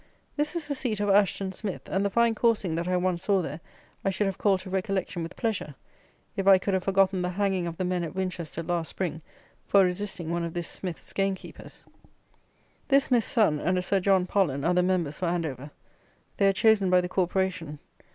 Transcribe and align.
This 0.35 0.55
is 0.55 0.67
the 0.67 0.73
seat 0.73 0.99
of 0.99 1.09
Asheton 1.11 1.51
Smith; 1.53 1.87
and 1.87 2.03
the 2.03 2.09
fine 2.09 2.33
coursing 2.33 2.73
that 2.73 2.87
I 2.87 2.97
once 2.97 3.21
saw 3.23 3.43
there 3.43 3.59
I 4.03 4.09
should 4.09 4.25
have 4.25 4.39
called 4.39 4.61
to 4.61 4.69
recollection 4.71 5.21
with 5.21 5.35
pleasure, 5.35 5.75
if 6.35 6.47
I 6.47 6.57
could 6.57 6.73
have 6.73 6.83
forgotten 6.85 7.21
the 7.21 7.29
hanging 7.29 7.67
of 7.67 7.77
the 7.77 7.85
men 7.85 8.03
at 8.03 8.15
Winchester 8.15 8.63
last 8.63 8.89
Spring 8.89 9.21
for 9.67 9.83
resisting 9.85 10.31
one 10.31 10.43
of 10.43 10.55
this 10.55 10.67
Smith's 10.67 11.13
game 11.13 11.35
keepers! 11.35 11.85
This 12.87 13.03
Smith's 13.03 13.27
son 13.27 13.59
and 13.59 13.77
a 13.77 13.83
Sir 13.83 13.99
John 13.99 14.25
Pollen 14.25 14.65
are 14.65 14.73
the 14.73 14.81
members 14.81 15.19
for 15.19 15.27
Andover. 15.27 15.69
They 16.37 16.47
are 16.47 16.51
chosen 16.53 16.89
by 16.89 16.99
the 17.01 17.07
Corporation. 17.09 17.77